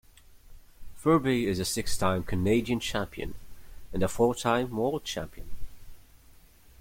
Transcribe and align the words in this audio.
Ferbey 0.99 1.43
is 1.45 1.59
a 1.59 1.63
six-time 1.63 2.23
Canadian 2.23 2.79
champion 2.79 3.35
and 3.93 4.01
a 4.01 4.07
four-time 4.07 4.75
World 4.75 5.03
Champion. 5.03 5.47